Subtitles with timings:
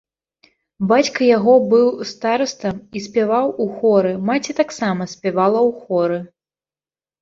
[0.91, 6.17] Бацька яго быў старастам і спяваў у хоры, маці таксама спявала ў хоры.